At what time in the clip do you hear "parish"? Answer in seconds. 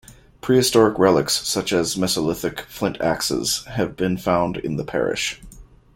4.83-5.39